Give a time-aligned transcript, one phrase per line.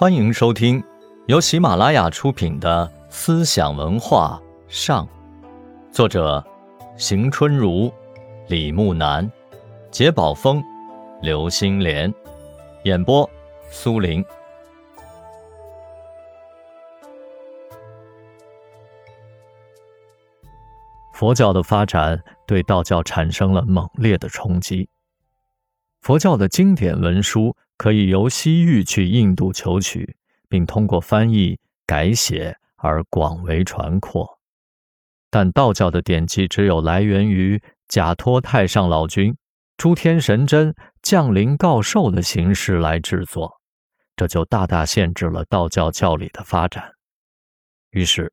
[0.00, 0.82] 欢迎收听
[1.26, 5.06] 由喜马拉雅出品的《思想文化上》，
[5.92, 6.42] 作者
[6.96, 7.92] 邢春如、
[8.48, 9.30] 李木南、
[9.90, 10.64] 杰宝峰、
[11.20, 12.10] 刘星莲，
[12.84, 13.28] 演播
[13.70, 14.24] 苏林。
[21.12, 24.88] 佛教的发展对道教产生了猛烈的冲击。
[26.00, 30.14] 佛教的经典文书可以由西域去印度求取，
[30.50, 34.38] 并通过翻译改写而广为传扩。
[35.30, 39.34] 但道教的典籍只有来源于假托太上老君、
[39.78, 43.62] 诸天神真降临告授的形式来制作，
[44.14, 46.92] 这就大大限制了道教教理的发展。
[47.92, 48.30] 于是，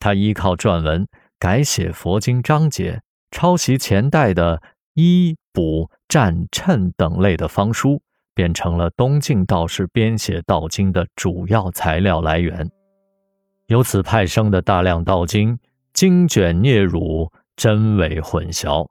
[0.00, 1.06] 他依靠撰文
[1.38, 4.60] 改写佛经章节，抄袭前代的
[4.94, 5.88] 医卜。
[6.08, 8.02] 占称等类的方书
[8.34, 12.70] 变成了东晋道士编写道经的主要材料来源，
[13.66, 15.58] 由此派生的大量道经
[15.92, 18.88] 经卷嗫辱，真伪混淆，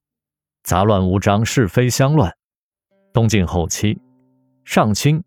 [0.64, 2.32] 杂乱无章，是非相乱。
[3.14, 4.00] 东晋后期，
[4.64, 5.24] 上清、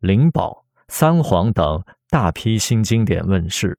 [0.00, 3.78] 灵宝、三皇等大批新经典问世，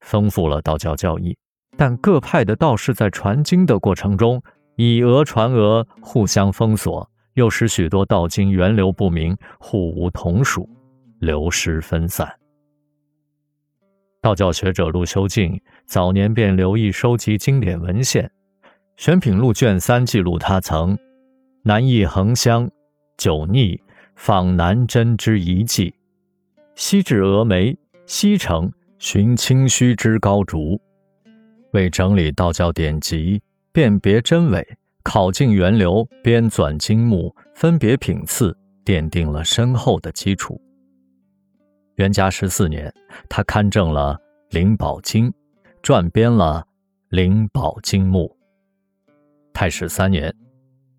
[0.00, 1.36] 丰富了道教教义，
[1.76, 4.42] 但各派的道士在传经的过程中。
[4.76, 10.68] 以讹传讹，互相封锁，又使许多道经源流不明，互无同属，
[11.20, 12.28] 流失分散。
[14.20, 18.24] 道教学者陆修静早年便留意收集经典文献，
[18.96, 20.98] 《玄品录》卷三记录他曾
[21.62, 22.70] 南诣衡乡，
[23.16, 23.80] 久逆
[24.16, 25.94] 访南真之遗迹，
[26.74, 30.80] 西至峨眉，西城寻清虚之高竹，
[31.72, 33.42] 为整理道教典籍。
[33.72, 34.64] 辨别真伪，
[35.04, 40.60] 考进源流，编纂经目，分别品次，奠定了深厚的基础。
[41.96, 42.92] 元嘉十四年，
[43.28, 44.18] 他刊正了
[44.54, 45.30] 《灵宝经》，
[45.82, 46.64] 撰编了
[47.16, 48.34] 《灵宝经目》。
[49.52, 50.34] 太始三年，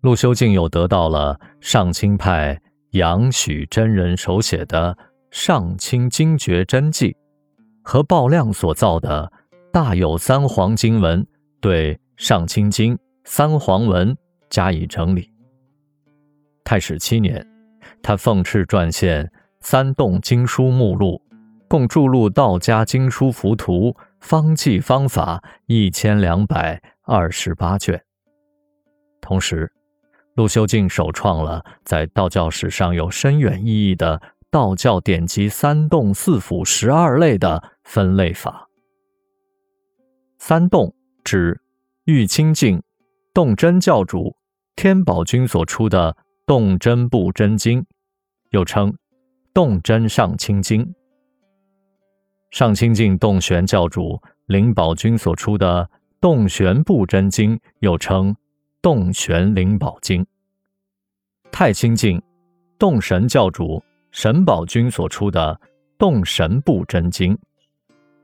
[0.02, 2.58] 陆修静又得到了上清派
[2.92, 4.94] 杨许真人手写的
[5.30, 7.08] 《上清经诀真迹》，
[7.82, 9.30] 和鲍亮所造的
[9.72, 11.22] 《大有三皇经文》，
[11.60, 11.98] 对。
[12.18, 12.98] 上清经
[13.28, 14.16] 三皇文
[14.48, 15.28] 加以整理。
[16.62, 17.44] 太始七年，
[18.00, 21.20] 他奉敕撰献三洞经书目录，
[21.68, 28.00] 共著录道家经书浮图、方剂方法一千两百二十八卷。
[29.20, 29.72] 同时，
[30.34, 34.22] 陆修静首创了在道教史上有深远意义的
[34.52, 38.68] 道教典籍三洞四府十二类的分类法。
[40.38, 40.94] 三洞
[41.24, 41.60] 指。
[42.08, 42.80] 玉清境
[43.36, 44.34] 洞真教主
[44.76, 46.10] 天宝君所出的
[46.46, 47.82] 《洞真部真经》，
[48.48, 48.90] 又称
[49.52, 50.82] 《洞真上清经》；
[52.50, 55.84] 上清境洞玄教主灵宝君所出的
[56.18, 58.32] 《洞玄部真经》，又称
[58.80, 60.22] 《洞玄灵宝经》；
[61.52, 62.18] 太清境
[62.78, 65.54] 洞神教主神宝君所出的
[65.98, 67.34] 《洞神部真经》，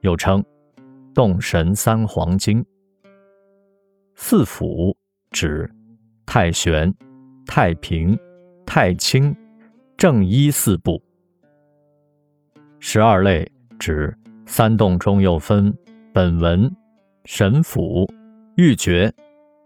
[0.01, 0.43] 又称
[1.13, 2.65] 《洞神三皇经》。
[4.15, 4.97] 四府
[5.33, 5.69] 指
[6.27, 6.93] 太玄、
[7.47, 8.17] 太平、
[8.67, 9.35] 太清、
[9.97, 11.03] 正一四部。
[12.79, 14.17] 十二类指
[14.47, 15.75] 三洞中又分
[16.13, 16.71] 本文、
[17.25, 18.07] 神府、
[18.57, 19.13] 玉诀、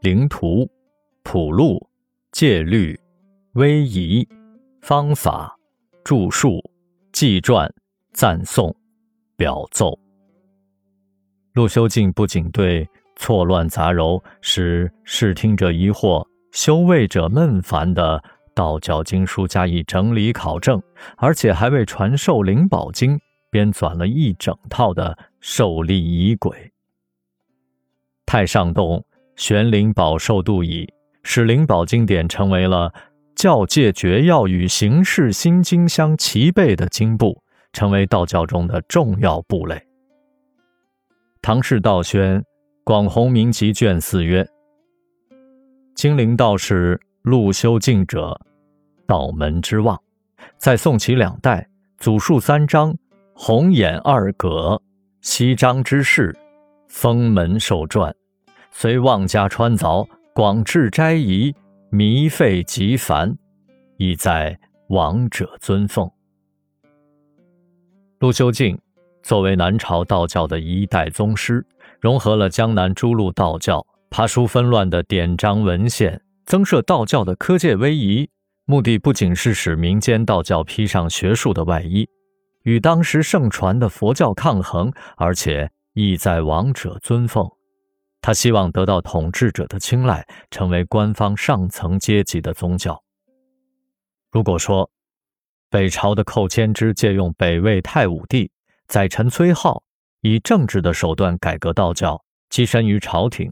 [0.01, 0.71] 灵图、
[1.23, 1.85] 普录、
[2.33, 2.99] 戒律、
[3.55, 4.27] 威仪、
[4.81, 5.55] 方法、
[6.05, 6.63] 著述、
[7.13, 7.71] 记传、
[8.13, 8.75] 赞颂、
[9.37, 9.99] 表奏。
[11.55, 12.89] 陆修静不仅对。
[13.17, 18.23] 错乱杂糅，使视听者疑惑、修畏者闷烦的
[18.55, 20.81] 道教经书加以整理考证，
[21.17, 23.19] 而且还为传授灵宝经
[23.51, 26.71] 编纂了一整套的受力仪轨。
[28.27, 30.87] 太上洞玄灵宝受度仪，
[31.23, 32.93] 使灵宝经典成为了
[33.35, 37.43] 教界绝要与形式心经相齐备的经部，
[37.73, 39.83] 成为道教中的重要部类。
[41.41, 42.45] 唐氏道宣。
[42.89, 44.49] 广弘明集卷四曰
[45.97, 48.41] ：“金陵道士陆修静者，
[49.09, 50.01] 道门之望。
[50.57, 51.69] 在宋齐两代，
[51.99, 52.97] 祖述三章，
[53.35, 54.81] 红眼二葛，
[55.21, 56.33] 西章之士，
[56.87, 58.15] 封门受传。
[58.71, 61.53] 虽望家川凿，广志斋仪，
[61.91, 63.37] 弥费极繁，
[63.97, 64.57] 亦在
[64.91, 66.09] 王者尊奉。”
[68.21, 68.79] 陆修静
[69.25, 71.67] 作为南朝道教的一代宗师。
[72.07, 78.31] 融合了江南诸路道教爬书纷乱的典章文献，增设道教的科界威仪，
[78.65, 82.09] 目的不仅是使民间道教披上学术的外衣，
[82.63, 87.51] 与当时盛传的佛教抗衡，而且意在王者尊奉。
[88.21, 93.03] 他希望得到统治者的青睐，成为官方上层阶级的宗教。
[94.31, 94.89] 如果说
[95.69, 98.49] 北朝的寇谦之借用北魏太武帝、
[98.87, 99.83] 宰臣崔浩
[100.27, 102.21] 以政治的手段改革道教，
[102.51, 103.49] 跻身于朝廷，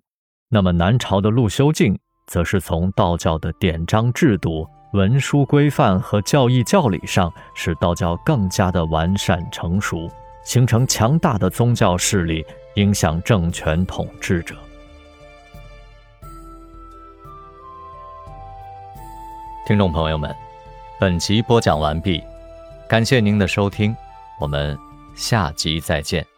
[0.49, 10.11] 那么南朝的陆修静则是从道教的典章制度、文书规范和教义教理上，使道教更加的完善成熟，
[10.44, 12.44] 形成强大的宗教势力，
[12.75, 14.56] 影响政权统治者。
[19.65, 20.35] 听众朋友们，
[20.99, 22.20] 本集播讲完毕，
[22.88, 23.94] 感谢您的收听，
[24.41, 24.77] 我们
[25.15, 26.34] 下集再见。